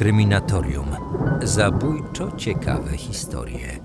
Kryminatorium. 0.00 0.96
Zabójczo 1.42 2.32
ciekawe 2.36 2.96
historie. 2.96 3.80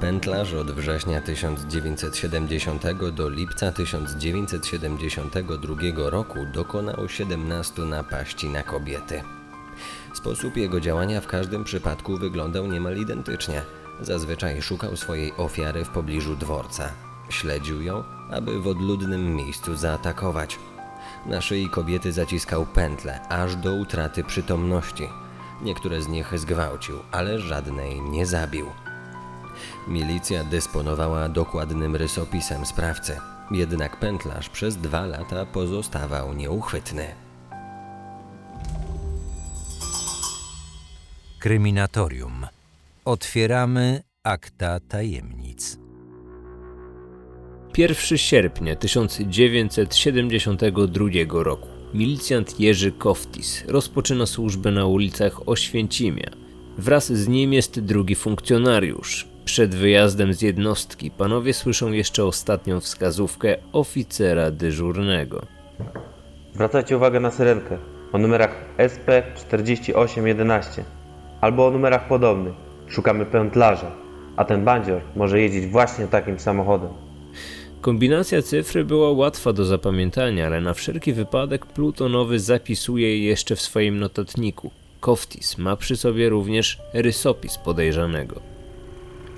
Pętlarz 0.00 0.54
od 0.54 0.70
września 0.70 1.20
1970 1.20 2.82
do 3.16 3.28
lipca 3.28 3.72
1972 3.72 6.10
roku 6.10 6.38
dokonał 6.54 7.08
17 7.08 7.82
napaści 7.82 8.48
na 8.48 8.62
kobiety. 8.62 9.22
Sposób 10.14 10.56
jego 10.56 10.80
działania 10.80 11.20
w 11.20 11.26
każdym 11.26 11.64
przypadku 11.64 12.16
wyglądał 12.16 12.66
niemal 12.66 12.96
identycznie. 12.96 13.62
Zazwyczaj 14.00 14.62
szukał 14.62 14.96
swojej 14.96 15.32
ofiary 15.36 15.84
w 15.84 15.88
pobliżu 15.88 16.36
dworca. 16.36 16.90
Śledził 17.28 17.82
ją, 17.82 18.04
aby 18.30 18.60
w 18.60 18.68
odludnym 18.68 19.34
miejscu 19.34 19.76
zaatakować. 19.76 20.58
Na 21.26 21.40
szyi 21.40 21.68
kobiety 21.68 22.12
zaciskał 22.12 22.66
pętle, 22.66 23.28
aż 23.28 23.56
do 23.56 23.74
utraty 23.74 24.24
przytomności. 24.24 25.08
Niektóre 25.62 26.02
z 26.02 26.08
nich 26.08 26.38
zgwałcił, 26.38 26.98
ale 27.12 27.38
żadnej 27.38 28.02
nie 28.02 28.26
zabił. 28.26 28.66
Milicja 29.88 30.44
dysponowała 30.44 31.28
dokładnym 31.28 31.96
rysopisem 31.96 32.66
sprawcy, 32.66 33.20
jednak 33.50 33.96
pętlarz 33.96 34.48
przez 34.48 34.76
dwa 34.76 35.06
lata 35.06 35.46
pozostawał 35.46 36.34
nieuchwytny. 36.34 37.14
Kryminatorium. 41.38 42.46
Otwieramy 43.04 44.02
akta 44.24 44.80
tajemnic. 44.80 45.87
1 47.78 48.18
sierpnia 48.18 48.76
1972 48.76 51.42
roku 51.42 51.68
milicjant 51.94 52.60
Jerzy 52.60 52.92
Koftis 52.92 53.64
rozpoczyna 53.68 54.26
służbę 54.26 54.70
na 54.70 54.86
ulicach 54.86 55.48
Oświęcimia. 55.48 56.30
Wraz 56.78 57.12
z 57.12 57.28
nim 57.28 57.52
jest 57.52 57.80
drugi 57.80 58.14
funkcjonariusz. 58.14 59.28
Przed 59.44 59.74
wyjazdem 59.74 60.34
z 60.34 60.42
jednostki 60.42 61.10
panowie 61.10 61.54
słyszą 61.54 61.92
jeszcze 61.92 62.24
ostatnią 62.24 62.80
wskazówkę 62.80 63.56
oficera 63.72 64.50
dyżurnego. 64.50 65.42
Zwracajcie 66.54 66.96
uwagę 66.96 67.20
na 67.20 67.30
syrenkę 67.30 67.78
o 68.12 68.18
numerach 68.18 68.54
SP4811 68.78 70.82
albo 71.40 71.66
o 71.66 71.70
numerach 71.70 72.08
podobnych. 72.08 72.54
Szukamy 72.88 73.26
pętlarza, 73.26 73.92
a 74.36 74.44
ten 74.44 74.64
bandzior 74.64 75.00
może 75.16 75.40
jeździć 75.40 75.66
właśnie 75.66 76.06
takim 76.06 76.38
samochodem. 76.38 77.07
Kombinacja 77.80 78.42
cyfry 78.42 78.84
była 78.84 79.12
łatwa 79.12 79.52
do 79.52 79.64
zapamiętania, 79.64 80.46
ale 80.46 80.60
na 80.60 80.74
wszelki 80.74 81.12
wypadek 81.12 81.66
plutonowy 81.66 82.40
zapisuje 82.40 83.18
je 83.18 83.24
jeszcze 83.24 83.56
w 83.56 83.60
swoim 83.60 83.98
notatniku. 83.98 84.70
Koftis 85.00 85.58
ma 85.58 85.76
przy 85.76 85.96
sobie 85.96 86.28
również 86.28 86.78
rysopis 86.92 87.58
podejrzanego. 87.58 88.40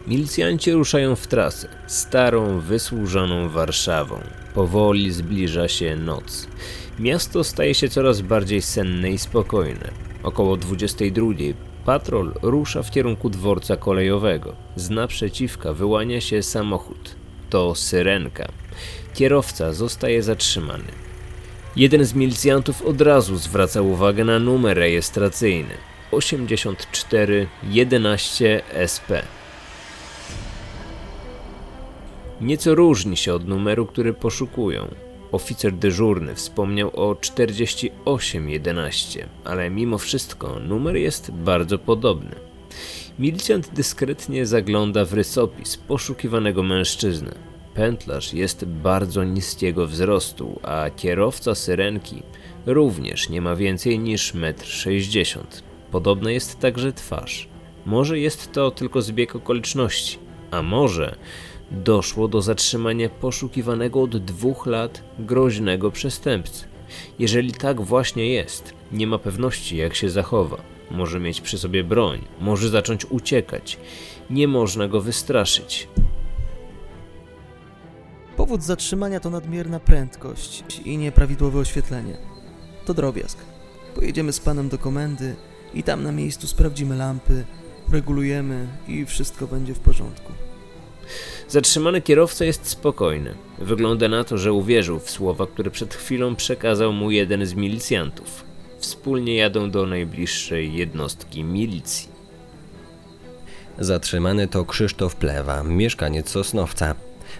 Milicjanci 0.06 0.72
ruszają 0.72 1.16
w 1.16 1.26
trasę, 1.26 1.68
starą, 1.86 2.60
wysłużoną 2.60 3.48
Warszawą. 3.48 4.20
Powoli 4.54 5.12
zbliża 5.12 5.68
się 5.68 5.96
noc. 5.96 6.48
Miasto 6.98 7.44
staje 7.44 7.74
się 7.74 7.88
coraz 7.88 8.20
bardziej 8.20 8.62
senne 8.62 9.10
i 9.10 9.18
spokojne. 9.18 9.90
Około 10.22 10.56
22 10.56 11.26
patrol 11.84 12.32
rusza 12.42 12.82
w 12.82 12.90
kierunku 12.90 13.30
dworca 13.30 13.76
kolejowego. 13.76 14.56
Z 14.76 14.90
naprzeciwka 14.90 15.72
wyłania 15.72 16.20
się 16.20 16.42
samochód. 16.42 17.19
To 17.50 17.74
syrenka. 17.74 18.48
Kierowca 19.14 19.72
zostaje 19.72 20.22
zatrzymany. 20.22 20.92
Jeden 21.76 22.04
z 22.04 22.14
milicjantów 22.14 22.82
od 22.82 23.00
razu 23.00 23.36
zwraca 23.36 23.82
uwagę 23.82 24.24
na 24.24 24.38
numer 24.38 24.76
rejestracyjny 24.76 25.74
8411 26.10 28.62
SP. 28.94 29.10
Nieco 32.40 32.74
różni 32.74 33.16
się 33.16 33.34
od 33.34 33.48
numeru, 33.48 33.86
który 33.86 34.14
poszukują. 34.14 34.94
Oficer 35.32 35.72
dyżurny 35.72 36.34
wspomniał 36.34 36.90
o 36.94 37.14
4811, 37.14 39.28
ale 39.44 39.70
mimo 39.70 39.98
wszystko 39.98 40.60
numer 40.60 40.96
jest 40.96 41.30
bardzo 41.30 41.78
podobny. 41.78 42.36
Milicjant 43.20 43.74
dyskretnie 43.74 44.46
zagląda 44.46 45.04
w 45.04 45.12
rysopis 45.12 45.76
poszukiwanego 45.76 46.62
mężczyzny. 46.62 47.30
Pętlarz 47.74 48.32
jest 48.32 48.64
bardzo 48.64 49.24
niskiego 49.24 49.86
wzrostu, 49.86 50.60
a 50.62 50.90
kierowca 50.96 51.54
syrenki 51.54 52.22
również 52.66 53.28
nie 53.28 53.40
ma 53.40 53.56
więcej 53.56 53.98
niż 53.98 54.34
1,60 54.34 55.38
m. 55.38 55.46
Podobna 55.90 56.30
jest 56.30 56.58
także 56.58 56.92
twarz. 56.92 57.48
Może 57.86 58.18
jest 58.18 58.52
to 58.52 58.70
tylko 58.70 59.02
zbieg 59.02 59.36
okoliczności, 59.36 60.18
a 60.50 60.62
może 60.62 61.16
doszło 61.70 62.28
do 62.28 62.42
zatrzymania 62.42 63.08
poszukiwanego 63.08 64.02
od 64.02 64.16
dwóch 64.16 64.66
lat 64.66 65.02
groźnego 65.18 65.90
przestępcy. 65.90 66.64
Jeżeli 67.18 67.52
tak 67.52 67.80
właśnie 67.80 68.28
jest, 68.28 68.74
nie 68.92 69.06
ma 69.06 69.18
pewności, 69.18 69.76
jak 69.76 69.94
się 69.94 70.10
zachowa. 70.10 70.79
Może 70.90 71.20
mieć 71.20 71.40
przy 71.40 71.58
sobie 71.58 71.84
broń, 71.84 72.24
może 72.40 72.68
zacząć 72.68 73.04
uciekać. 73.04 73.78
Nie 74.30 74.48
można 74.48 74.88
go 74.88 75.00
wystraszyć. 75.00 75.88
Powód 78.36 78.62
zatrzymania 78.62 79.20
to 79.20 79.30
nadmierna 79.30 79.80
prędkość 79.80 80.64
i 80.84 80.98
nieprawidłowe 80.98 81.58
oświetlenie. 81.58 82.16
To 82.84 82.94
drobiazg. 82.94 83.38
Pojedziemy 83.94 84.32
z 84.32 84.40
panem 84.40 84.68
do 84.68 84.78
komendy 84.78 85.36
i 85.74 85.82
tam 85.82 86.02
na 86.02 86.12
miejscu 86.12 86.46
sprawdzimy 86.46 86.96
lampy, 86.96 87.44
regulujemy 87.92 88.66
i 88.88 89.06
wszystko 89.06 89.46
będzie 89.46 89.74
w 89.74 89.80
porządku. 89.80 90.32
Zatrzymany 91.48 92.02
kierowca 92.02 92.44
jest 92.44 92.66
spokojny. 92.66 93.34
Wygląda 93.58 94.08
na 94.08 94.24
to, 94.24 94.38
że 94.38 94.52
uwierzył 94.52 94.98
w 94.98 95.10
słowa, 95.10 95.46
które 95.46 95.70
przed 95.70 95.94
chwilą 95.94 96.36
przekazał 96.36 96.92
mu 96.92 97.10
jeden 97.10 97.46
z 97.46 97.54
milicjantów. 97.54 98.49
Wspólnie 98.80 99.36
jadą 99.36 99.70
do 99.70 99.86
najbliższej 99.86 100.74
jednostki 100.74 101.44
milicji. 101.44 102.08
Zatrzymany 103.78 104.48
to 104.48 104.64
Krzysztof 104.64 105.16
Plewa, 105.16 105.62
mieszkaniec 105.62 106.28
Sosnowca. 106.28 106.94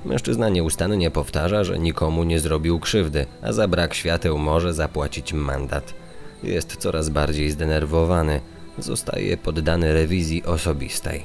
Mężczyzna 0.05 0.49
nieustannie 0.49 1.11
powtarza, 1.11 1.65
że 1.65 1.79
nikomu 1.79 2.25
nie 2.25 2.41
zrobił 2.41 2.81
krzywdy, 2.81 3.27
a 3.43 3.53
za 3.53 3.69
brak 3.69 3.95
świateł 3.95 4.39
może 4.39 4.75
zapłacić 4.75 5.33
mandat. 5.33 5.95
Jest 6.43 6.77
coraz 6.77 7.09
bardziej 7.09 7.51
zdenerwowany. 7.51 8.41
Zostaje 8.79 9.37
poddany 9.37 9.93
rewizji 9.93 10.45
osobistej. 10.45 11.25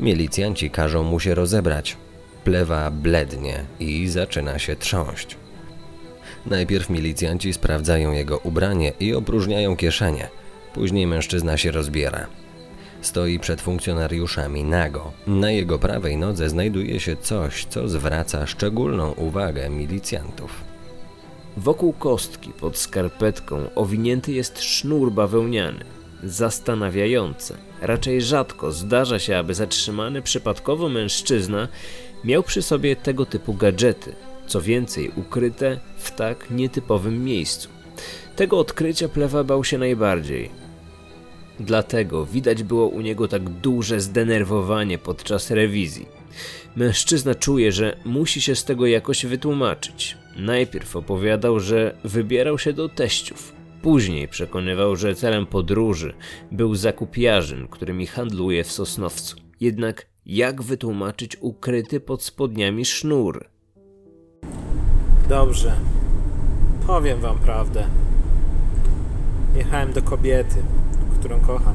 Milicjanci 0.00 0.70
każą 0.70 1.02
mu 1.02 1.20
się 1.20 1.34
rozebrać. 1.34 1.96
Plewa 2.44 2.90
blednie 2.90 3.64
i 3.80 4.08
zaczyna 4.08 4.58
się 4.58 4.76
trząść. 4.76 5.36
Najpierw 6.46 6.90
milicjanci 6.90 7.52
sprawdzają 7.52 8.12
jego 8.12 8.38
ubranie 8.38 8.92
i 9.00 9.14
opróżniają 9.14 9.76
kieszenie. 9.76 10.28
Później 10.74 11.06
mężczyzna 11.06 11.56
się 11.56 11.70
rozbiera. 11.70 12.26
Stoi 13.00 13.38
przed 13.38 13.60
funkcjonariuszami 13.60 14.64
nago. 14.64 15.12
Na 15.26 15.50
jego 15.50 15.78
prawej 15.78 16.16
nodze 16.16 16.48
znajduje 16.48 17.00
się 17.00 17.16
coś, 17.16 17.64
co 17.64 17.88
zwraca 17.88 18.46
szczególną 18.46 19.12
uwagę 19.12 19.70
milicjantów. 19.70 20.64
Wokół 21.56 21.92
kostki 21.92 22.50
pod 22.50 22.78
skarpetką 22.78 23.70
owinięty 23.74 24.32
jest 24.32 24.62
sznur 24.62 25.12
bawełniany. 25.12 25.84
Zastanawiające. 26.24 27.56
Raczej 27.80 28.22
rzadko 28.22 28.72
zdarza 28.72 29.18
się, 29.18 29.36
aby 29.36 29.54
zatrzymany 29.54 30.22
przypadkowo 30.22 30.88
mężczyzna 30.88 31.68
miał 32.24 32.42
przy 32.42 32.62
sobie 32.62 32.96
tego 32.96 33.26
typu 33.26 33.54
gadżety, 33.54 34.14
co 34.46 34.60
więcej 34.60 35.10
ukryte 35.16 35.80
w 35.96 36.10
tak 36.10 36.50
nietypowym 36.50 37.24
miejscu. 37.24 37.68
Tego 38.36 38.58
odkrycia 38.58 39.08
plewa 39.08 39.44
bał 39.44 39.64
się 39.64 39.78
najbardziej. 39.78 40.50
Dlatego 41.60 42.26
widać 42.26 42.62
było 42.62 42.88
u 42.88 43.00
niego 43.00 43.28
tak 43.28 43.48
duże 43.48 44.00
zdenerwowanie 44.00 44.98
podczas 44.98 45.50
rewizji. 45.50 46.06
Mężczyzna 46.76 47.34
czuje, 47.34 47.72
że 47.72 47.96
musi 48.04 48.40
się 48.40 48.54
z 48.54 48.64
tego 48.64 48.86
jakoś 48.86 49.26
wytłumaczyć. 49.26 50.16
Najpierw 50.36 50.96
opowiadał, 50.96 51.60
że 51.60 51.96
wybierał 52.04 52.58
się 52.58 52.72
do 52.72 52.88
teściów. 52.88 53.52
Później 53.82 54.28
przekonywał, 54.28 54.96
że 54.96 55.14
celem 55.14 55.46
podróży 55.46 56.14
był 56.52 56.74
zakup 56.74 57.16
jarzyn, 57.16 57.68
którymi 57.68 58.06
handluje 58.06 58.64
w 58.64 58.72
Sosnowcu. 58.72 59.36
Jednak 59.60 60.06
jak 60.26 60.62
wytłumaczyć 60.62 61.36
ukryty 61.40 62.00
pod 62.00 62.22
spodniami 62.22 62.84
sznur? 62.84 63.53
Dobrze. 65.28 65.72
Powiem 66.86 67.20
wam 67.20 67.38
prawdę. 67.38 67.84
Jechałem 69.56 69.92
do 69.92 70.02
kobiety, 70.02 70.62
którą 71.18 71.40
kocham. 71.40 71.74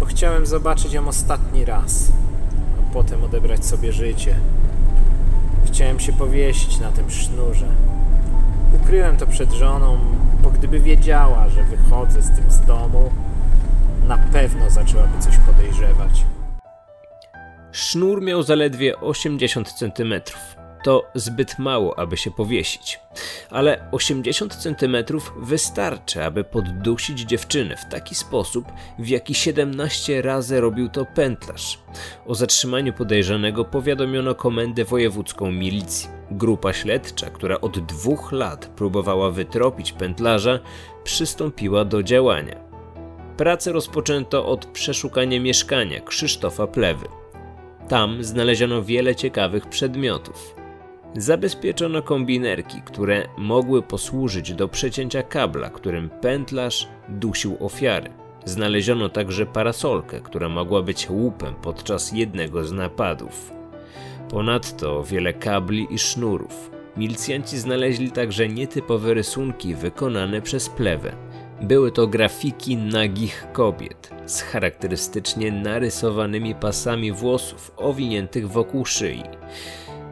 Bo 0.00 0.06
chciałem 0.06 0.46
zobaczyć 0.46 0.92
ją 0.92 1.08
ostatni 1.08 1.64
raz, 1.64 2.12
a 2.78 2.92
potem 2.92 3.24
odebrać 3.24 3.64
sobie 3.64 3.92
życie. 3.92 4.36
Chciałem 5.66 6.00
się 6.00 6.12
powiesić 6.12 6.80
na 6.80 6.90
tym 6.90 7.10
sznurze. 7.10 7.66
Ukryłem 8.82 9.16
to 9.16 9.26
przed 9.26 9.52
żoną, 9.52 9.98
bo 10.42 10.50
gdyby 10.50 10.80
wiedziała, 10.80 11.48
że 11.48 11.64
wychodzę 11.64 12.22
z 12.22 12.30
tym 12.30 12.50
z 12.50 12.60
domu, 12.60 13.10
na 14.08 14.18
pewno 14.18 14.70
zaczęłaby 14.70 15.18
coś 15.20 15.36
podejrzewać. 15.38 16.24
Sznur 17.72 18.22
miał 18.22 18.42
zaledwie 18.42 19.00
80 19.00 19.72
cm. 19.72 20.14
To 20.84 21.10
zbyt 21.14 21.58
mało, 21.58 21.98
aby 21.98 22.16
się 22.16 22.30
powiesić. 22.30 23.00
Ale 23.50 23.88
80 23.92 24.54
cm 24.54 24.96
wystarczy, 25.36 26.24
aby 26.24 26.44
poddusić 26.44 27.20
dziewczynę 27.20 27.76
w 27.76 27.88
taki 27.88 28.14
sposób, 28.14 28.64
w 28.98 29.08
jaki 29.08 29.34
17 29.34 30.22
razy 30.22 30.60
robił 30.60 30.88
to 30.88 31.04
pętlarz. 31.04 31.78
O 32.26 32.34
zatrzymaniu 32.34 32.92
podejrzanego 32.92 33.64
powiadomiono 33.64 34.34
komendę 34.34 34.84
wojewódzką 34.84 35.52
milicji. 35.52 36.08
Grupa 36.30 36.72
śledcza, 36.72 37.30
która 37.30 37.60
od 37.60 37.78
dwóch 37.78 38.32
lat 38.32 38.66
próbowała 38.66 39.30
wytropić 39.30 39.92
pętlarza, 39.92 40.58
przystąpiła 41.04 41.84
do 41.84 42.02
działania. 42.02 42.56
Pracę 43.36 43.72
rozpoczęto 43.72 44.46
od 44.46 44.66
przeszukania 44.66 45.40
mieszkania 45.40 46.00
Krzysztofa 46.00 46.66
Plewy. 46.66 47.06
Tam 47.88 48.24
znaleziono 48.24 48.82
wiele 48.82 49.16
ciekawych 49.16 49.66
przedmiotów. 49.66 50.63
Zabezpieczono 51.16 52.02
kombinerki, 52.02 52.82
które 52.82 53.28
mogły 53.38 53.82
posłużyć 53.82 54.54
do 54.54 54.68
przecięcia 54.68 55.22
kabla, 55.22 55.70
którym 55.70 56.10
pętlarz 56.10 56.88
dusił 57.08 57.56
ofiary. 57.60 58.10
Znaleziono 58.44 59.08
także 59.08 59.46
parasolkę, 59.46 60.20
która 60.20 60.48
mogła 60.48 60.82
być 60.82 61.10
łupem 61.10 61.54
podczas 61.54 62.12
jednego 62.12 62.64
z 62.64 62.72
napadów. 62.72 63.52
Ponadto 64.30 65.04
wiele 65.04 65.32
kabli 65.32 65.86
i 65.90 65.98
sznurów. 65.98 66.70
Milicjanci 66.96 67.58
znaleźli 67.58 68.10
także 68.10 68.48
nietypowe 68.48 69.14
rysunki 69.14 69.74
wykonane 69.74 70.42
przez 70.42 70.68
plewę. 70.68 71.16
Były 71.62 71.92
to 71.92 72.06
grafiki 72.06 72.76
nagich 72.76 73.46
kobiet 73.52 74.10
z 74.26 74.40
charakterystycznie 74.42 75.52
narysowanymi 75.52 76.54
pasami 76.54 77.12
włosów 77.12 77.72
owiniętych 77.76 78.48
wokół 78.50 78.84
szyi. 78.84 79.22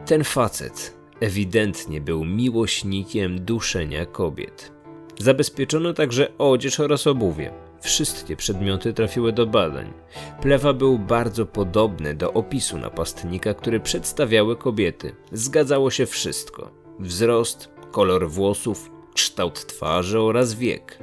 Ten 0.05 0.23
facet 0.23 0.97
ewidentnie 1.19 2.01
był 2.01 2.25
miłośnikiem 2.25 3.45
duszenia 3.45 4.05
kobiet. 4.05 4.71
Zabezpieczono 5.19 5.93
także 5.93 6.37
odzież 6.37 6.79
oraz 6.79 7.07
obuwie. 7.07 7.53
Wszystkie 7.81 8.35
przedmioty 8.35 8.93
trafiły 8.93 9.31
do 9.31 9.47
badań. 9.47 9.93
Plewa 10.41 10.73
był 10.73 10.99
bardzo 10.99 11.45
podobny 11.45 12.13
do 12.13 12.33
opisu 12.33 12.77
napastnika, 12.77 13.53
który 13.53 13.79
przedstawiały 13.79 14.55
kobiety. 14.55 15.15
Zgadzało 15.31 15.91
się 15.91 16.05
wszystko: 16.05 16.71
wzrost, 16.99 17.69
kolor 17.91 18.29
włosów, 18.29 18.91
kształt 19.13 19.65
twarzy 19.65 20.19
oraz 20.19 20.53
wiek. 20.53 20.99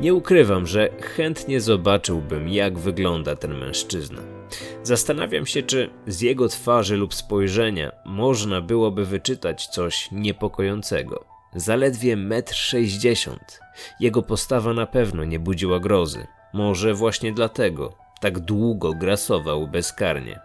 Nie 0.00 0.14
ukrywam, 0.14 0.66
że 0.66 0.90
chętnie 1.00 1.60
zobaczyłbym, 1.60 2.48
jak 2.48 2.78
wygląda 2.78 3.36
ten 3.36 3.58
mężczyzna. 3.58 4.39
Zastanawiam 4.82 5.46
się, 5.46 5.62
czy 5.62 5.90
z 6.06 6.20
jego 6.20 6.48
twarzy 6.48 6.96
lub 6.96 7.14
spojrzenia 7.14 7.92
można 8.04 8.60
byłoby 8.60 9.04
wyczytać 9.04 9.66
coś 9.66 10.08
niepokojącego. 10.12 11.24
Zaledwie 11.54 12.16
metr 12.16 12.54
sześćdziesiąt. 12.54 13.60
Jego 14.00 14.22
postawa 14.22 14.72
na 14.72 14.86
pewno 14.86 15.24
nie 15.24 15.38
budziła 15.38 15.80
grozy. 15.80 16.26
Może 16.52 16.94
właśnie 16.94 17.32
dlatego 17.32 17.96
tak 18.20 18.38
długo 18.38 18.94
grasował 18.94 19.68
bezkarnie. 19.68 20.40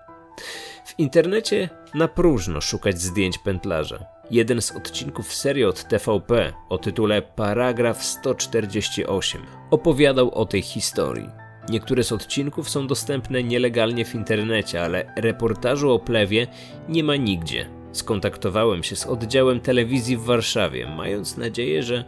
W 0.85 0.99
internecie 0.99 1.69
na 1.93 2.07
próżno 2.07 2.61
szukać 2.61 3.01
zdjęć 3.01 3.37
pętlarza. 3.37 4.05
Jeden 4.31 4.61
z 4.61 4.71
odcinków 4.71 5.33
serii 5.33 5.65
od 5.65 5.87
TVP 5.87 6.53
o 6.69 6.77
tytule 6.77 7.21
Paragraf 7.21 8.03
148 8.03 9.41
opowiadał 9.71 10.31
o 10.31 10.45
tej 10.45 10.61
historii. 10.61 11.44
Niektóre 11.69 12.03
z 12.03 12.11
odcinków 12.11 12.69
są 12.69 12.87
dostępne 12.87 13.43
nielegalnie 13.43 14.05
w 14.05 14.15
internecie, 14.15 14.83
ale 14.83 15.13
reportażu 15.17 15.93
o 15.93 15.99
plewie 15.99 16.47
nie 16.89 17.03
ma 17.03 17.15
nigdzie. 17.15 17.69
Skontaktowałem 17.91 18.83
się 18.83 18.95
z 18.95 19.05
oddziałem 19.07 19.59
telewizji 19.59 20.17
w 20.17 20.23
Warszawie, 20.23 20.87
mając 20.97 21.37
nadzieję, 21.37 21.83
że 21.83 22.03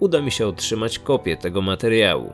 uda 0.00 0.20
mi 0.22 0.30
się 0.30 0.46
otrzymać 0.46 0.98
kopię 0.98 1.36
tego 1.36 1.62
materiału. 1.62 2.32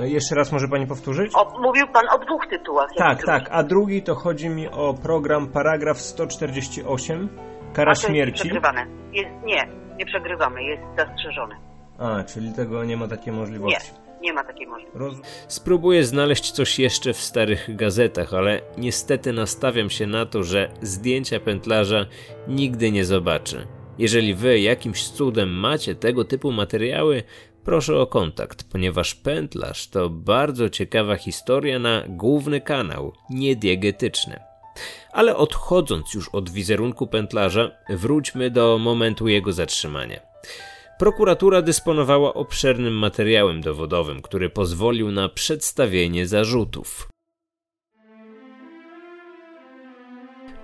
Jeszcze 0.00 0.34
raz 0.34 0.52
może 0.52 0.68
pani 0.68 0.86
powtórzyć? 0.86 1.32
O, 1.34 1.60
mówił 1.60 1.86
pan 1.92 2.04
o 2.12 2.18
dwóch 2.24 2.46
tytułach. 2.50 2.88
Tak, 2.96 3.18
drugi? 3.18 3.26
tak. 3.26 3.48
A 3.50 3.62
drugi 3.62 4.02
to 4.02 4.14
chodzi 4.14 4.48
mi 4.48 4.68
o 4.68 4.94
program 4.94 5.46
paragraf 5.46 6.00
148, 6.00 7.28
kara 7.72 7.92
A 7.92 7.94
to 7.94 8.00
jest 8.00 8.10
śmierci. 8.10 8.34
przegrywane. 8.34 8.86
Jest, 9.12 9.30
nie, 9.44 9.68
nie 9.98 10.06
przegrywamy, 10.06 10.62
jest 10.64 10.82
zastrzeżony. 10.96 11.54
A, 11.98 12.22
czyli 12.24 12.52
tego 12.52 12.84
nie 12.84 12.96
ma 12.96 13.08
takiej 13.08 13.32
możliwości. 13.32 13.92
Nie 13.92 14.05
ma 14.32 14.44
takiej 14.44 14.66
możliwości. 14.66 15.22
Spróbuję 15.48 16.04
znaleźć 16.04 16.50
coś 16.50 16.78
jeszcze 16.78 17.12
w 17.12 17.20
starych 17.20 17.76
gazetach, 17.76 18.34
ale 18.34 18.60
niestety 18.78 19.32
nastawiam 19.32 19.90
się 19.90 20.06
na 20.06 20.26
to, 20.26 20.42
że 20.42 20.70
zdjęcia 20.82 21.40
pętlarza 21.40 22.06
nigdy 22.48 22.90
nie 22.90 23.04
zobaczę. 23.04 23.66
Jeżeli 23.98 24.34
wy 24.34 24.60
jakimś 24.60 25.08
cudem 25.08 25.50
macie 25.50 25.94
tego 25.94 26.24
typu 26.24 26.52
materiały, 26.52 27.22
proszę 27.64 27.98
o 27.98 28.06
kontakt, 28.06 28.64
ponieważ 28.72 29.14
pętlarz 29.14 29.88
to 29.88 30.10
bardzo 30.10 30.70
ciekawa 30.70 31.16
historia 31.16 31.78
na 31.78 32.02
główny 32.08 32.60
kanał, 32.60 33.12
niediegetyczny. 33.30 34.40
Ale 35.12 35.36
odchodząc 35.36 36.14
już 36.14 36.28
od 36.28 36.50
wizerunku 36.50 37.06
pętlarza, 37.06 37.70
wróćmy 37.88 38.50
do 38.50 38.78
momentu 38.78 39.28
jego 39.28 39.52
zatrzymania. 39.52 40.20
Prokuratura 40.98 41.62
dysponowała 41.62 42.34
obszernym 42.34 42.94
materiałem 42.94 43.60
dowodowym, 43.60 44.22
który 44.22 44.50
pozwolił 44.50 45.10
na 45.10 45.28
przedstawienie 45.28 46.26
zarzutów. 46.26 47.08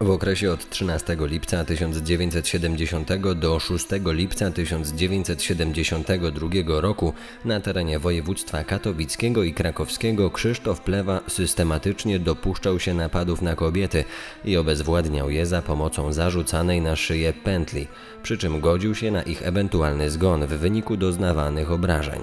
W 0.02 0.10
okresie 0.10 0.52
od 0.52 0.70
13 0.70 1.16
lipca 1.20 1.64
1970 1.64 3.34
do 3.34 3.60
6 3.60 3.86
lipca 4.06 4.50
1972 4.50 6.80
roku 6.80 7.12
na 7.44 7.60
terenie 7.60 7.98
województwa 7.98 8.64
katowickiego 8.64 9.42
i 9.42 9.54
krakowskiego 9.54 10.30
Krzysztof 10.30 10.80
Plewa 10.80 11.20
systematycznie 11.28 12.18
dopuszczał 12.18 12.80
się 12.80 12.94
napadów 12.94 13.42
na 13.42 13.54
kobiety 13.54 14.04
i 14.44 14.56
obezwładniał 14.56 15.30
je 15.30 15.46
za 15.46 15.62
pomocą 15.62 16.12
zarzucanej 16.12 16.80
na 16.80 16.96
szyję 16.96 17.32
pętli, 17.32 17.86
przy 18.22 18.38
czym 18.38 18.60
godził 18.60 18.94
się 18.94 19.10
na 19.10 19.22
ich 19.22 19.46
ewentualny 19.46 20.10
zgon 20.10 20.46
w 20.46 20.50
wyniku 20.50 20.96
doznawanych 20.96 21.72
obrażeń. 21.72 22.20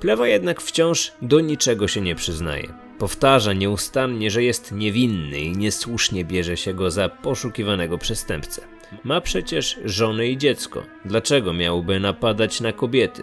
Plewa 0.00 0.28
jednak 0.28 0.60
wciąż 0.60 1.12
do 1.22 1.40
niczego 1.40 1.88
się 1.88 2.00
nie 2.00 2.14
przyznaje. 2.14 2.91
Powtarza 3.02 3.52
nieustannie, 3.52 4.30
że 4.30 4.42
jest 4.42 4.72
niewinny 4.72 5.40
i 5.40 5.52
niesłusznie 5.52 6.24
bierze 6.24 6.56
się 6.56 6.74
go 6.74 6.90
za 6.90 7.08
poszukiwanego 7.08 7.98
przestępcę. 7.98 8.62
Ma 9.04 9.20
przecież 9.20 9.80
żonę 9.84 10.26
i 10.26 10.38
dziecko. 10.38 10.82
Dlaczego 11.04 11.52
miałby 11.52 12.00
napadać 12.00 12.60
na 12.60 12.72
kobiety? 12.72 13.22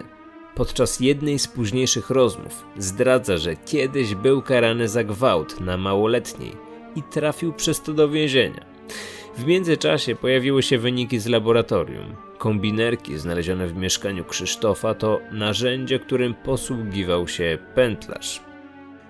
Podczas 0.56 1.00
jednej 1.00 1.40
z 1.40 1.48
późniejszych 1.48 2.10
rozmów 2.10 2.66
zdradza, 2.78 3.38
że 3.38 3.56
kiedyś 3.56 4.16
był 4.16 4.42
karany 4.42 4.88
za 4.88 5.04
gwałt 5.04 5.62
na 5.62 5.78
małoletniej 5.78 6.52
i 6.96 7.04
trafił 7.04 7.54
przez 7.54 7.82
to 7.82 7.94
do 7.94 8.10
więzienia. 8.10 8.66
W 9.38 9.46
międzyczasie 9.46 10.16
pojawiły 10.16 10.64
się 10.64 10.78
wyniki 10.78 11.20
z 11.20 11.28
laboratorium. 11.28 12.16
Kombinerki 12.38 13.18
znalezione 13.18 13.68
w 13.68 13.76
mieszkaniu 13.76 14.26
Krzysztofa 14.26 14.94
to 14.94 15.20
narzędzie, 15.32 16.00
którym 16.00 16.34
posługiwał 16.34 17.28
się 17.28 17.58
pętlarz. 17.76 18.49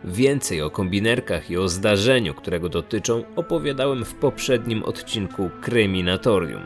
Więcej 0.03 0.61
o 0.61 0.69
kombinerkach 0.69 1.49
i 1.49 1.57
o 1.57 1.69
zdarzeniu, 1.69 2.33
którego 2.33 2.69
dotyczą, 2.69 3.23
opowiadałem 3.35 4.05
w 4.05 4.15
poprzednim 4.15 4.83
odcinku 4.83 5.49
Kryminatorium. 5.61 6.61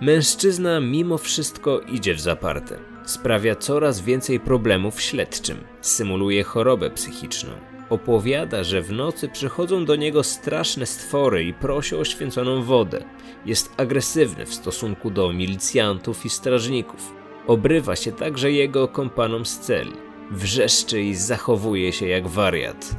Mężczyzna 0.00 0.80
mimo 0.80 1.18
wszystko 1.18 1.80
idzie 1.80 2.14
w 2.14 2.20
zaparte. 2.20 2.78
Sprawia 3.04 3.56
coraz 3.56 4.00
więcej 4.00 4.40
problemów 4.40 5.00
śledczym. 5.00 5.58
Symuluje 5.80 6.42
chorobę 6.42 6.90
psychiczną. 6.90 7.50
Opowiada, 7.90 8.64
że 8.64 8.82
w 8.82 8.92
nocy 8.92 9.28
przychodzą 9.28 9.84
do 9.84 9.96
niego 9.96 10.22
straszne 10.22 10.86
stwory 10.86 11.44
i 11.44 11.54
prosi 11.54 11.94
o 11.94 12.04
święconą 12.04 12.62
wodę. 12.62 13.04
Jest 13.46 13.74
agresywny 13.76 14.46
w 14.46 14.54
stosunku 14.54 15.10
do 15.10 15.32
milicjantów 15.32 16.26
i 16.26 16.30
strażników. 16.30 17.12
Obrywa 17.46 17.96
się 17.96 18.12
także 18.12 18.52
jego 18.52 18.88
kompanom 18.88 19.46
z 19.46 19.58
celi. 19.58 20.05
Wrzeszczy 20.30 21.02
i 21.02 21.14
zachowuje 21.14 21.92
się 21.92 22.06
jak 22.06 22.28
wariat. 22.28 22.96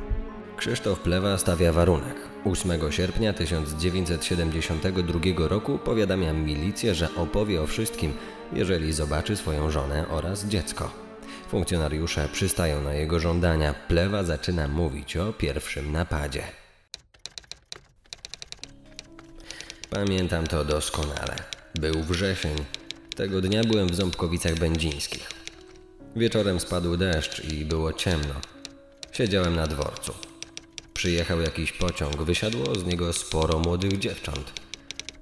Krzysztof 0.57 0.99
Plewa 0.99 1.37
stawia 1.37 1.73
warunek. 1.73 2.15
8 2.45 2.91
sierpnia 2.91 3.33
1972 3.33 5.47
roku 5.47 5.77
powiadamia 5.77 6.33
milicję, 6.33 6.95
że 6.95 7.15
opowie 7.15 7.61
o 7.61 7.67
wszystkim, 7.67 8.13
jeżeli 8.53 8.93
zobaczy 8.93 9.35
swoją 9.35 9.71
żonę 9.71 10.05
oraz 10.09 10.45
dziecko. 10.45 10.91
Funkcjonariusze 11.49 12.27
przystają 12.33 12.81
na 12.81 12.93
jego 12.93 13.19
żądania. 13.19 13.75
Plewa 13.87 14.23
zaczyna 14.23 14.67
mówić 14.67 15.17
o 15.17 15.33
pierwszym 15.33 15.91
napadzie. 15.91 16.43
Pamiętam 19.89 20.47
to 20.47 20.65
doskonale. 20.65 21.35
Był 21.75 22.03
wrzesień. 22.03 22.55
Tego 23.15 23.41
dnia 23.41 23.63
byłem 23.63 23.87
w 23.87 23.95
Ząbkowicach 23.95 24.55
Będzińskich. 24.55 25.46
Wieczorem 26.17 26.59
spadł 26.59 26.97
deszcz 26.97 27.43
i 27.43 27.65
było 27.65 27.93
ciemno. 27.93 28.33
Siedziałem 29.11 29.55
na 29.55 29.67
dworcu. 29.67 30.13
Przyjechał 30.93 31.41
jakiś 31.41 31.71
pociąg, 31.71 32.23
wysiadło 32.23 32.75
z 32.75 32.85
niego 32.85 33.13
sporo 33.13 33.59
młodych 33.59 33.99
dziewcząt. 33.99 34.51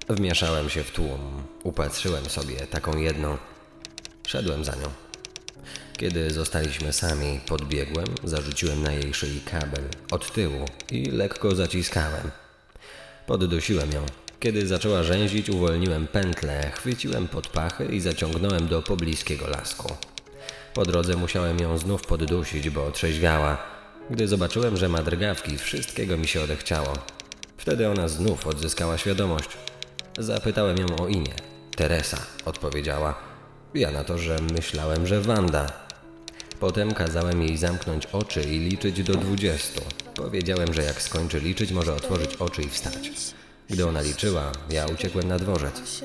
Wmieszałem 0.08 0.70
się 0.70 0.84
w 0.84 0.90
tłum, 0.90 1.42
upatrzyłem 1.62 2.24
sobie 2.24 2.56
taką 2.56 2.96
jedną. 2.96 3.38
Szedłem 4.26 4.64
za 4.64 4.72
nią. 4.72 4.88
Kiedy 5.96 6.30
zostaliśmy 6.30 6.92
sami, 6.92 7.40
podbiegłem, 7.48 8.06
zarzuciłem 8.24 8.82
na 8.82 8.92
jej 8.92 9.14
szyi 9.14 9.40
kabel 9.40 9.84
od 10.10 10.32
tyłu 10.32 10.64
i 10.90 11.04
lekko 11.04 11.54
zaciskałem. 11.54 12.30
Poddusiłem 13.26 13.92
ją. 13.92 14.06
Kiedy 14.40 14.66
zaczęła 14.66 15.02
rzęzić, 15.02 15.50
uwolniłem 15.50 16.06
pętlę, 16.06 16.70
chwyciłem 16.74 17.28
pod 17.28 17.48
pachy 17.48 17.84
i 17.84 18.00
zaciągnąłem 18.00 18.68
do 18.68 18.82
pobliskiego 18.82 19.46
lasku. 19.46 19.96
Po 20.76 20.84
drodze 20.84 21.16
musiałem 21.16 21.58
ją 21.58 21.78
znów 21.78 22.02
poddusić, 22.02 22.70
bo 22.70 22.90
trzeźwiała. 22.90 23.58
Gdy 24.10 24.28
zobaczyłem, 24.28 24.76
że 24.76 24.88
ma 24.88 25.02
drgawki, 25.02 25.58
wszystkiego 25.58 26.16
mi 26.16 26.28
się 26.28 26.42
odechciało. 26.42 26.92
Wtedy 27.56 27.88
ona 27.88 28.08
znów 28.08 28.46
odzyskała 28.46 28.98
świadomość. 28.98 29.48
Zapytałem 30.18 30.78
ją 30.78 30.86
o 30.96 31.08
imię. 31.08 31.34
Teresa, 31.76 32.16
odpowiedziała. 32.44 33.14
Ja 33.74 33.90
na 33.90 34.04
to, 34.04 34.18
że 34.18 34.38
myślałem, 34.54 35.06
że 35.06 35.20
Wanda. 35.20 35.72
Potem 36.60 36.94
kazałem 36.94 37.42
jej 37.42 37.56
zamknąć 37.56 38.06
oczy 38.06 38.42
i 38.42 38.58
liczyć 38.58 39.02
do 39.02 39.14
dwudziestu. 39.14 39.80
Powiedziałem, 40.14 40.74
że 40.74 40.82
jak 40.82 41.02
skończy 41.02 41.40
liczyć, 41.40 41.72
może 41.72 41.94
otworzyć 41.94 42.36
oczy 42.36 42.62
i 42.62 42.68
wstać. 42.68 43.10
Gdy 43.70 43.86
ona 43.86 44.00
liczyła, 44.00 44.52
ja 44.70 44.86
uciekłem 44.86 45.28
na 45.28 45.38
dworzec. 45.38 46.02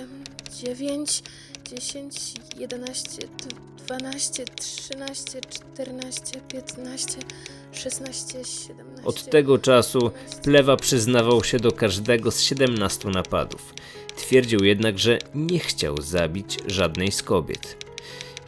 8, 0.52 0.66
9, 0.66 1.24
10, 1.72 2.34
11, 2.60 3.28
12, 3.88 4.46
13, 4.56 5.42
14, 5.50 6.42
15, 6.48 7.20
16, 7.72 8.46
17. 8.46 9.06
Od 9.06 9.26
tego 9.26 9.58
czasu 9.58 10.12
Plewa 10.44 10.78
przyznawał 10.78 11.44
się 11.44 11.60
do 11.60 11.72
każdego 11.72 12.32
z 12.32 12.42
17 12.42 13.10
napadów. 13.10 13.74
Twierdził 14.16 14.64
jednak, 14.64 15.00
że 15.00 15.20
nie 15.36 15.60
chciał 15.60 16.02
zabić 16.02 16.58
żadnej 16.68 17.12
z 17.12 17.24
kobiet. 17.24 17.86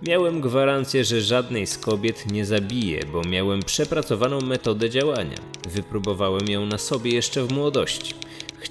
Miałem 0.02 0.42
gwarancję, 0.42 1.04
że 1.04 1.22
żadnej 1.22 1.68
z 1.68 1.78
kobiet 1.78 2.32
nie 2.32 2.46
zabiję, 2.46 3.00
bo 3.12 3.22
miałem 3.22 3.64
przepracowaną 3.64 4.42
metodę 4.42 4.90
działania. 4.90 5.38
Wypróbowałem 5.70 6.50
ją 6.50 6.66
na 6.66 6.78
sobie 6.78 7.12
jeszcze 7.12 7.44
w 7.44 7.52
młodości. 7.52 8.14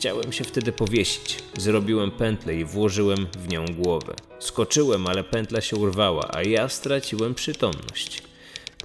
Chciałem 0.03 0.33
się 0.33 0.45
wtedy 0.45 0.73
powiesić. 0.73 1.39
Zrobiłem 1.59 2.11
pętlę 2.11 2.55
i 2.55 2.65
włożyłem 2.65 3.27
w 3.39 3.49
nią 3.49 3.65
głowę. 3.79 4.15
Skoczyłem, 4.39 5.07
ale 5.07 5.25
pętla 5.25 5.61
się 5.61 5.77
urwała, 5.77 6.29
a 6.33 6.43
ja 6.43 6.69
straciłem 6.69 7.35
przytomność. 7.35 8.23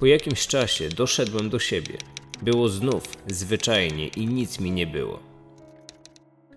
Po 0.00 0.06
jakimś 0.06 0.46
czasie 0.46 0.88
doszedłem 0.88 1.50
do 1.50 1.58
siebie. 1.58 1.98
Było 2.42 2.68
znów 2.68 3.02
zwyczajnie 3.26 4.08
i 4.08 4.26
nic 4.26 4.60
mi 4.60 4.70
nie 4.70 4.86
było. 4.86 5.20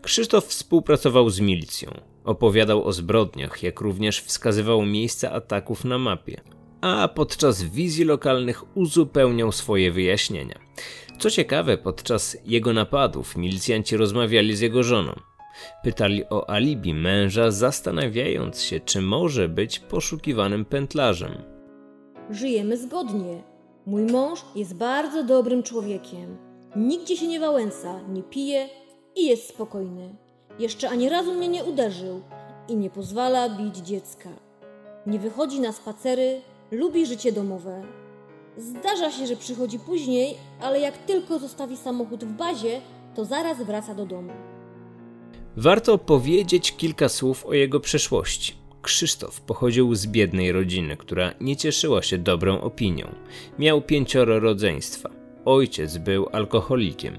Krzysztof 0.01 0.46
współpracował 0.46 1.30
z 1.30 1.39
milicją. 1.39 1.91
Opowiadał 2.24 2.86
o 2.86 2.94
zbrodniach, 2.94 3.63
jak 3.63 3.82
również 3.82 4.20
wskazywał 4.22 4.86
miejsca 4.86 5.32
ataków 5.32 5.86
na 5.86 5.98
mapie. 5.98 6.41
A 6.82 7.08
podczas 7.08 7.63
wizji 7.63 8.06
lokalnych 8.06 8.77
uzupełniał 8.77 9.51
swoje 9.51 9.91
wyjaśnienia. 9.91 10.60
Co 11.22 11.30
ciekawe, 11.30 11.78
podczas 11.78 12.38
jego 12.46 12.74
napadów 12.74 13.38
milicjanci 13.38 13.98
rozmawiali 13.98 14.56
z 14.56 14.60
jego 14.60 14.84
żoną. 14.84 15.13
Pytali 15.84 16.24
o 16.30 16.50
alibi 16.50 16.94
męża, 16.94 17.51
zastanawiając 17.51 18.62
się, 18.62 18.80
czy 18.80 19.01
może 19.01 19.50
być 19.50 19.80
poszukiwanym 19.80 20.66
pętlarzem. 20.66 21.32
Żyjemy 22.30 22.78
zgodnie. 22.78 23.44
Mój 23.86 24.04
mąż 24.04 24.46
jest 24.56 24.75
bardzo 24.75 25.24
dobrym 25.24 25.63
człowiekiem. 25.63 26.38
Nigdzie 26.75 27.18
się 27.18 27.28
nie 27.28 27.40
wałęsa, 27.40 28.00
nie 28.10 28.24
pije 28.24 28.70
i 29.16 29.25
jest 29.25 29.50
spokojny. 29.50 30.16
Jeszcze 30.60 30.90
ani 30.90 31.10
razu 31.10 31.34
mnie 31.34 31.48
nie 31.48 31.63
uderzył 31.63 32.22
i 32.68 32.75
nie 32.75 32.90
pozwala 32.90 33.50
bić 33.50 33.78
dziecka. 33.78 34.30
Nie 35.08 35.20
wychodzi 35.20 35.60
na 35.60 35.72
spacery, 35.72 36.42
lubi 36.72 37.06
życie 37.06 37.32
domowe. 37.32 38.00
Zdarza 38.58 39.12
się, 39.12 39.27
że 39.27 39.36
przychodzi 39.36 39.79
później, 39.79 40.36
ale 40.62 40.79
jak 40.79 40.98
tylko 40.98 41.39
zostawi 41.39 41.77
samochód 41.77 42.24
w 42.24 42.34
bazie, 42.34 42.81
to 43.15 43.25
zaraz 43.25 43.63
wraca 43.63 43.96
do 43.96 44.05
domu. 44.05 44.34
Warto 45.58 45.98
powiedzieć 45.98 46.72
kilka 46.77 47.10
słów 47.10 47.46
o 47.46 47.53
jego 47.53 47.79
przeszłości. 47.79 48.55
Krzysztof 48.81 49.41
pochodził 49.41 49.96
z 49.96 50.08
biednej 50.08 50.51
rodziny, 50.51 50.98
która 50.98 51.34
nie 51.41 51.55
cieszyła 51.58 52.01
się 52.01 52.17
dobrą 52.17 52.62
opinią. 52.62 53.15
Miał 53.60 53.81
pięcioro 53.81 54.39
rodzeństwa. 54.39 55.10
Ojciec 55.46 55.98
był 55.98 56.29
alkoholikiem. 56.31 57.17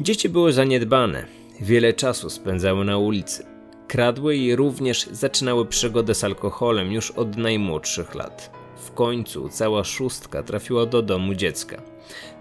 Dzieci 0.00 0.28
były 0.28 0.52
zaniedbane, 0.52 1.26
wiele 1.60 1.92
czasu 1.92 2.30
spędzały 2.30 2.84
na 2.84 2.98
ulicy. 2.98 3.46
Kradły 3.88 4.36
i 4.36 4.56
również 4.56 5.06
zaczynały 5.06 5.66
przygodę 5.66 6.14
z 6.14 6.24
alkoholem 6.24 6.92
już 6.92 7.10
od 7.10 7.36
najmłodszych 7.36 8.14
lat. 8.14 8.59
W 8.80 8.92
końcu 8.92 9.48
cała 9.48 9.84
szóstka 9.84 10.42
trafiła 10.42 10.86
do 10.86 11.02
domu 11.02 11.34
dziecka. 11.34 11.82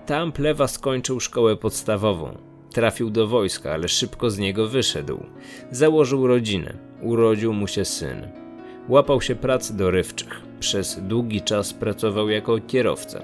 Tam 0.06 0.32
plewa 0.32 0.68
skończył 0.68 1.20
szkołę 1.20 1.56
podstawową. 1.58 2.38
Trafił 2.74 3.10
do 3.10 3.28
wojska, 3.28 3.74
ale 3.74 3.88
szybko 3.88 4.30
z 4.30 4.38
niego 4.38 4.68
wyszedł. 4.68 5.20
Założył 5.72 6.28
rodzinę. 6.28 6.74
Urodził 7.02 7.54
mu 7.54 7.68
się 7.68 7.86
syn. 7.86 8.28
Łapał 8.90 9.22
się 9.22 9.36
prac 9.36 9.72
dorywczych. 9.72 10.42
Przez 10.60 11.00
długi 11.02 11.42
czas 11.42 11.74
pracował 11.74 12.30
jako 12.30 12.60
kierowca. 12.68 13.22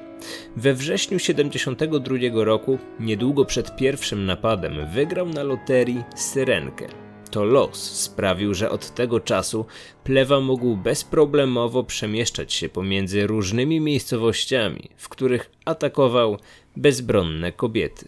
We 0.55 0.73
wrześniu 0.73 1.19
72 1.19 2.17
roku, 2.33 2.79
niedługo 2.99 3.45
przed 3.45 3.75
pierwszym 3.75 4.25
napadem, 4.25 4.73
wygrał 4.93 5.29
na 5.29 5.43
loterii 5.43 6.03
Syrenkę. 6.15 7.04
To 7.35 7.43
los 7.43 7.77
sprawił, 7.77 8.53
że 8.53 8.69
od 8.69 8.89
tego 8.89 9.19
czasu 9.19 9.65
Plewa 10.03 10.39
mógł 10.39 10.75
bezproblemowo 10.75 11.83
przemieszczać 11.83 12.53
się 12.53 12.69
pomiędzy 12.69 13.27
różnymi 13.27 13.81
miejscowościami, 13.81 14.89
w 14.97 15.09
których 15.09 15.51
atakował 15.65 16.37
bezbronne 16.75 17.51
kobiety. 17.51 18.07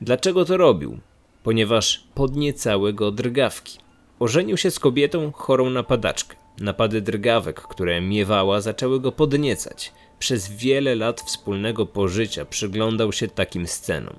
Dlaczego 0.00 0.44
to 0.44 0.56
robił? 0.56 0.98
Ponieważ 1.42 2.04
podniecały 2.14 2.92
go 2.92 3.10
drgawki. 3.10 3.78
Ożenił 4.18 4.56
się 4.56 4.70
z 4.70 4.78
kobietą 4.78 5.32
chorą 5.32 5.70
na 5.70 5.82
padaczkę. 5.82 6.36
Napady 6.60 7.00
drgawek, 7.00 7.60
które 7.60 8.00
miewała, 8.00 8.60
zaczęły 8.60 9.00
go 9.00 9.12
podniecać. 9.12 9.92
Przez 10.18 10.48
wiele 10.48 10.94
lat 10.94 11.20
wspólnego 11.20 11.86
pożycia 11.86 12.44
przyglądał 12.44 13.12
się 13.12 13.28
takim 13.28 13.66
scenom. 13.66 14.16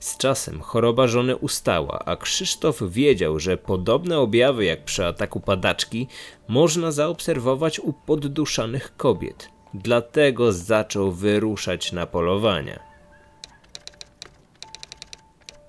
Z 0.00 0.16
czasem 0.16 0.60
choroba 0.60 1.06
żony 1.06 1.36
ustała, 1.36 1.98
a 2.04 2.16
Krzysztof 2.16 2.82
wiedział, 2.88 3.38
że 3.38 3.56
podobne 3.56 4.18
objawy 4.18 4.64
jak 4.64 4.84
przy 4.84 5.06
ataku 5.06 5.40
padaczki 5.40 6.06
można 6.48 6.92
zaobserwować 6.92 7.80
u 7.80 7.92
podduszanych 7.92 8.96
kobiet. 8.96 9.48
Dlatego 9.74 10.52
zaczął 10.52 11.12
wyruszać 11.12 11.92
na 11.92 12.06
polowania. 12.06 12.87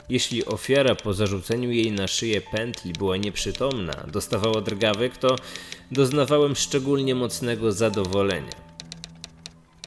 Jeśli 0.10 0.46
ofiara 0.46 0.96
po 0.96 1.14
zarzuceniu 1.14 1.72
jej 1.72 1.92
na 1.92 2.08
szyję 2.08 2.42
pętli 2.42 2.94
była 2.94 3.18
nieprzytomna, 3.18 3.94
dostawała 4.08 4.62
drgawek, 4.62 5.18
to 5.18 5.36
doznawałem 5.92 6.56
szczególnie 6.56 7.16
mocnego 7.16 7.72
zadowolenia. 7.72 8.70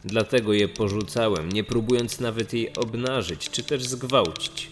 Dlatego 0.05 0.53
je 0.53 0.69
porzucałem, 0.69 1.53
nie 1.53 1.65
próbując 1.65 2.21
nawet 2.21 2.53
jej 2.53 2.75
obnażyć 2.75 3.51
czy 3.51 3.63
też 3.63 3.85
zgwałcić. 3.85 4.71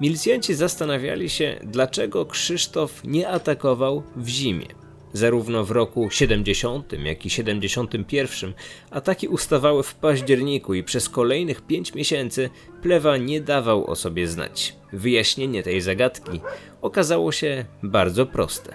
Milicjanci 0.00 0.54
zastanawiali 0.54 1.30
się, 1.30 1.60
dlaczego 1.64 2.26
Krzysztof 2.26 3.04
nie 3.04 3.28
atakował 3.28 4.02
w 4.16 4.28
zimie. 4.28 4.87
Zarówno 5.12 5.64
w 5.64 5.70
roku 5.70 6.10
70, 6.10 6.92
jak 6.92 7.26
i 7.26 7.30
71 7.30 8.54
ataki 8.90 9.28
ustawały 9.28 9.82
w 9.82 9.94
październiku 9.94 10.74
i 10.74 10.82
przez 10.82 11.08
kolejnych 11.08 11.60
5 11.62 11.94
miesięcy 11.94 12.50
Plewa 12.82 13.16
nie 13.16 13.40
dawał 13.40 13.90
o 13.90 13.96
sobie 13.96 14.28
znać. 14.28 14.76
Wyjaśnienie 14.92 15.62
tej 15.62 15.80
zagadki 15.80 16.40
okazało 16.82 17.32
się 17.32 17.64
bardzo 17.82 18.26
proste. 18.26 18.74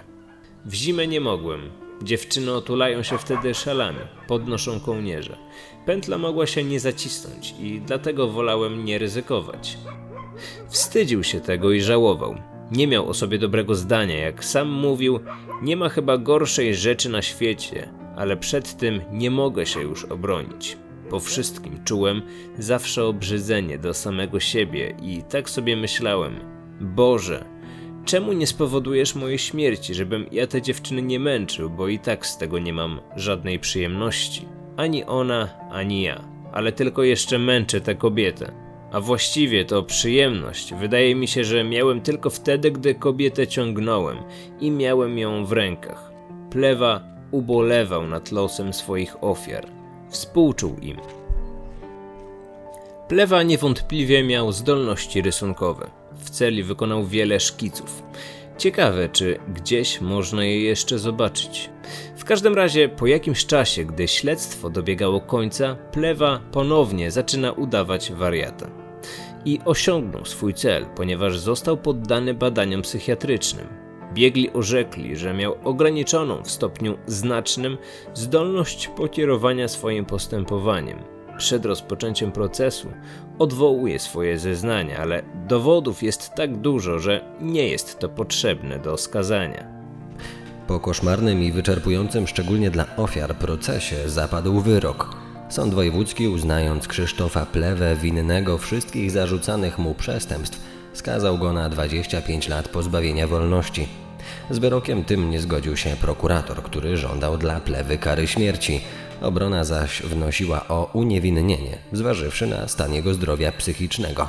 W 0.64 0.74
zimę 0.74 1.06
nie 1.06 1.20
mogłem. 1.20 1.70
Dziewczyny 2.02 2.52
otulają 2.52 3.02
się 3.02 3.18
wtedy 3.18 3.54
szalami, 3.54 3.98
podnoszą 4.28 4.80
kołnierze. 4.80 5.36
Pętla 5.86 6.18
mogła 6.18 6.46
się 6.46 6.64
nie 6.64 6.80
zacisnąć 6.80 7.54
i 7.60 7.80
dlatego 7.80 8.28
wolałem 8.28 8.84
nie 8.84 8.98
ryzykować. 8.98 9.78
Wstydził 10.68 11.24
się 11.24 11.40
tego 11.40 11.72
i 11.72 11.80
żałował. 11.80 12.53
Nie 12.74 12.86
miał 12.86 13.08
o 13.08 13.14
sobie 13.14 13.38
dobrego 13.38 13.74
zdania, 13.74 14.18
jak 14.18 14.44
sam 14.44 14.68
mówił, 14.68 15.20
nie 15.62 15.76
ma 15.76 15.88
chyba 15.88 16.18
gorszej 16.18 16.74
rzeczy 16.74 17.08
na 17.08 17.22
świecie, 17.22 17.88
ale 18.16 18.36
przed 18.36 18.76
tym 18.76 19.00
nie 19.12 19.30
mogę 19.30 19.66
się 19.66 19.82
już 19.82 20.04
obronić. 20.04 20.76
Po 21.10 21.20
wszystkim 21.20 21.84
czułem 21.84 22.22
zawsze 22.58 23.04
obrzydzenie 23.04 23.78
do 23.78 23.94
samego 23.94 24.40
siebie 24.40 24.94
i 25.02 25.22
tak 25.22 25.50
sobie 25.50 25.76
myślałem: 25.76 26.34
Boże, 26.80 27.44
czemu 28.04 28.32
nie 28.32 28.46
spowodujesz 28.46 29.14
mojej 29.14 29.38
śmierci, 29.38 29.94
żebym 29.94 30.26
ja 30.32 30.46
te 30.46 30.62
dziewczyny 30.62 31.02
nie 31.02 31.20
męczył, 31.20 31.70
bo 31.70 31.88
i 31.88 31.98
tak 31.98 32.26
z 32.26 32.38
tego 32.38 32.58
nie 32.58 32.72
mam 32.72 33.00
żadnej 33.16 33.58
przyjemności. 33.58 34.48
Ani 34.76 35.04
ona, 35.04 35.48
ani 35.70 36.02
ja, 36.02 36.24
ale 36.52 36.72
tylko 36.72 37.02
jeszcze 37.02 37.38
męczę 37.38 37.80
tę 37.80 37.94
kobietę. 37.94 38.63
A 38.94 39.00
właściwie 39.00 39.64
to 39.64 39.82
przyjemność. 39.82 40.74
Wydaje 40.74 41.14
mi 41.14 41.28
się, 41.28 41.44
że 41.44 41.64
miałem 41.64 42.00
tylko 42.00 42.30
wtedy, 42.30 42.70
gdy 42.70 42.94
kobietę 42.94 43.46
ciągnąłem 43.46 44.18
i 44.60 44.70
miałem 44.70 45.18
ją 45.18 45.46
w 45.46 45.52
rękach. 45.52 46.12
Plewa 46.50 47.00
ubolewał 47.30 48.06
nad 48.06 48.32
losem 48.32 48.72
swoich 48.72 49.24
ofiar. 49.24 49.66
Współczuł 50.08 50.76
im. 50.82 50.96
Plewa 53.08 53.42
niewątpliwie 53.42 54.24
miał 54.24 54.52
zdolności 54.52 55.22
rysunkowe. 55.22 55.90
W 56.18 56.30
celi 56.30 56.62
wykonał 56.62 57.04
wiele 57.04 57.40
szkiców. 57.40 58.02
Ciekawe, 58.58 59.08
czy 59.08 59.38
gdzieś 59.54 60.00
można 60.00 60.44
je 60.44 60.60
jeszcze 60.60 60.98
zobaczyć. 60.98 61.70
W 62.16 62.24
każdym 62.24 62.54
razie, 62.54 62.88
po 62.88 63.06
jakimś 63.06 63.46
czasie, 63.46 63.84
gdy 63.84 64.08
śledztwo 64.08 64.70
dobiegało 64.70 65.20
końca, 65.20 65.76
Plewa 65.92 66.40
ponownie 66.52 67.10
zaczyna 67.10 67.52
udawać 67.52 68.12
wariata. 68.12 68.83
I 69.44 69.60
osiągnął 69.64 70.24
swój 70.24 70.54
cel, 70.54 70.86
ponieważ 70.96 71.38
został 71.38 71.76
poddany 71.76 72.34
badaniom 72.34 72.82
psychiatrycznym. 72.82 73.66
Biegli 74.14 74.52
orzekli, 74.52 75.16
że 75.16 75.34
miał 75.34 75.56
ograniczoną 75.64 76.42
w 76.42 76.50
stopniu 76.50 76.98
znacznym 77.06 77.78
zdolność 78.14 78.88
pokierowania 78.88 79.68
swoim 79.68 80.04
postępowaniem 80.04 81.14
przed 81.36 81.64
rozpoczęciem 81.64 82.32
procesu 82.32 82.88
odwołuje 83.38 83.98
swoje 83.98 84.38
zeznania, 84.38 84.98
ale 84.98 85.22
dowodów 85.48 86.02
jest 86.02 86.34
tak 86.34 86.56
dużo, 86.56 86.98
że 86.98 87.24
nie 87.40 87.68
jest 87.68 87.98
to 87.98 88.08
potrzebne 88.08 88.78
do 88.78 88.96
skazania. 88.96 89.66
Po 90.66 90.80
koszmarnym 90.80 91.42
i 91.42 91.52
wyczerpującym 91.52 92.26
szczególnie 92.26 92.70
dla 92.70 92.96
ofiar 92.96 93.34
procesie 93.34 93.96
zapadł 94.06 94.60
wyrok. 94.60 95.23
Sąd 95.48 95.74
wojewódzki 95.74 96.28
uznając 96.28 96.88
Krzysztofa 96.88 97.46
Plewę 97.46 97.96
winnego 97.96 98.58
wszystkich 98.58 99.10
zarzucanych 99.10 99.78
mu 99.78 99.94
przestępstw, 99.94 100.60
skazał 100.92 101.38
go 101.38 101.52
na 101.52 101.68
25 101.68 102.48
lat 102.48 102.68
pozbawienia 102.68 103.26
wolności. 103.26 103.88
Z 104.50 104.58
wyrokiem 104.58 105.04
tym 105.04 105.30
nie 105.30 105.40
zgodził 105.40 105.76
się 105.76 105.96
prokurator, 106.00 106.62
który 106.62 106.96
żądał 106.96 107.38
dla 107.38 107.60
Plewy 107.60 107.98
kary 107.98 108.26
śmierci. 108.26 108.80
Obrona 109.20 109.64
zaś 109.64 110.02
wnosiła 110.02 110.68
o 110.68 110.90
uniewinnienie, 110.92 111.78
zważywszy 111.92 112.46
na 112.46 112.68
stan 112.68 112.94
jego 112.94 113.14
zdrowia 113.14 113.52
psychicznego. 113.52 114.28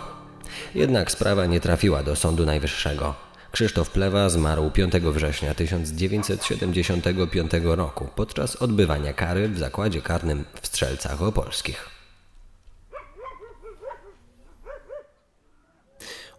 Jednak 0.76 1.12
sprawa 1.12 1.46
nie 1.46 1.60
trafiła 1.60 2.04
do 2.04 2.16
Sądu 2.16 2.46
Najwyższego. 2.46 3.16
Krzysztof 3.56 3.90
Plewa 3.90 4.30
zmarł 4.30 4.72
5 4.72 4.94
września 4.94 5.54
1975 5.54 7.52
roku 7.64 8.08
podczas 8.16 8.56
odbywania 8.56 9.14
kary 9.14 9.50
w 9.50 9.58
zakładzie 9.58 10.02
karnym 10.02 10.46
w 10.62 10.68
Strzelcach 10.68 11.22
Opolskich. 11.22 11.90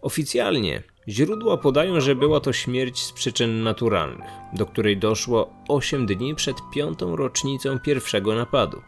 Oficjalnie 0.01 0.83
źródła 1.07 1.57
podają, 1.57 2.01
że 2.01 2.15
była 2.15 2.39
to 2.39 2.53
śmierć 2.53 2.99
z 2.99 3.11
przyczyn 3.11 3.63
naturalnych, 3.63 4.29
do 4.53 4.65
której 4.65 4.97
doszło 4.97 5.53
8 5.67 6.05
dni 6.05 6.35
przed 6.35 6.57
piątą 6.73 7.15
rocznicą 7.15 7.79
pierwszego 7.79 8.35
napadu. 8.35 8.81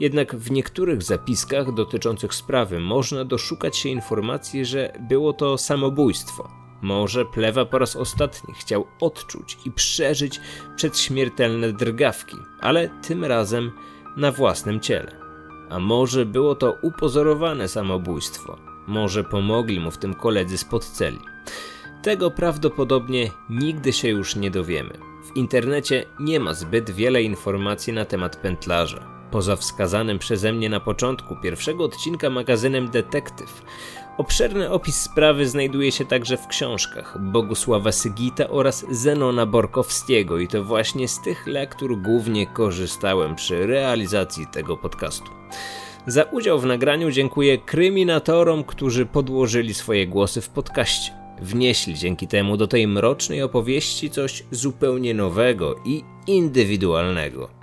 Jednak 0.00 0.36
w 0.36 0.50
niektórych 0.50 1.02
zapiskach 1.02 1.74
dotyczących 1.74 2.34
sprawy 2.34 2.80
można 2.80 3.24
doszukać 3.24 3.76
się 3.76 3.88
informacji, 3.88 4.64
że 4.64 4.92
było 5.00 5.32
to 5.32 5.58
samobójstwo. 5.58 6.69
Może 6.82 7.24
Plewa 7.24 7.64
po 7.64 7.78
raz 7.78 7.96
ostatni 7.96 8.54
chciał 8.54 8.86
odczuć 9.00 9.58
i 9.64 9.70
przeżyć 9.70 10.40
przedśmiertelne 10.76 11.72
drgawki, 11.72 12.36
ale 12.60 12.88
tym 12.88 13.24
razem 13.24 13.72
na 14.16 14.32
własnym 14.32 14.80
ciele. 14.80 15.12
A 15.70 15.78
może 15.78 16.26
było 16.26 16.54
to 16.54 16.76
upozorowane 16.82 17.68
samobójstwo, 17.68 18.58
może 18.86 19.24
pomogli 19.24 19.80
mu 19.80 19.90
w 19.90 19.98
tym 19.98 20.14
koledzy 20.14 20.58
spod 20.58 20.84
celi. 20.84 21.20
Tego 22.02 22.30
prawdopodobnie 22.30 23.30
nigdy 23.50 23.92
się 23.92 24.08
już 24.08 24.36
nie 24.36 24.50
dowiemy. 24.50 24.98
W 25.24 25.36
internecie 25.36 26.04
nie 26.20 26.40
ma 26.40 26.54
zbyt 26.54 26.90
wiele 26.90 27.22
informacji 27.22 27.92
na 27.92 28.04
temat 28.04 28.36
pętlarza. 28.36 29.19
Poza 29.30 29.56
wskazanym 29.56 30.18
przeze 30.18 30.52
mnie 30.52 30.68
na 30.68 30.80
początku 30.80 31.36
pierwszego 31.36 31.84
odcinka 31.84 32.30
magazynem 32.30 32.90
Detektyw, 32.90 33.62
obszerny 34.18 34.70
opis 34.70 34.96
sprawy 34.96 35.48
znajduje 35.48 35.92
się 35.92 36.04
także 36.04 36.36
w 36.36 36.46
książkach 36.46 37.18
Bogusława 37.20 37.92
Sygita 37.92 38.48
oraz 38.48 38.86
Zenona 38.90 39.46
Borkowskiego 39.46 40.38
i 40.38 40.48
to 40.48 40.64
właśnie 40.64 41.08
z 41.08 41.20
tych 41.20 41.46
lektur 41.46 42.02
głównie 42.02 42.46
korzystałem 42.46 43.34
przy 43.34 43.66
realizacji 43.66 44.46
tego 44.46 44.76
podcastu. 44.76 45.30
Za 46.06 46.22
udział 46.22 46.60
w 46.60 46.66
nagraniu 46.66 47.10
dziękuję 47.10 47.58
kryminatorom, 47.58 48.64
którzy 48.64 49.06
podłożyli 49.06 49.74
swoje 49.74 50.06
głosy 50.06 50.40
w 50.40 50.48
podcaście. 50.48 51.12
Wnieśli 51.42 51.94
dzięki 51.94 52.28
temu 52.28 52.56
do 52.56 52.66
tej 52.66 52.86
mrocznej 52.86 53.42
opowieści 53.42 54.10
coś 54.10 54.44
zupełnie 54.50 55.14
nowego 55.14 55.74
i 55.84 56.04
indywidualnego. 56.26 57.59